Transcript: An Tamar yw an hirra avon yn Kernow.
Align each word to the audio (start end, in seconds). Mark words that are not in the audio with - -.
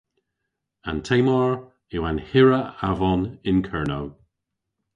An 0.89 0.97
Tamar 1.07 1.51
yw 1.95 2.03
an 2.09 2.19
hirra 2.29 2.61
avon 2.89 3.23
yn 3.49 3.59
Kernow. 3.67 4.07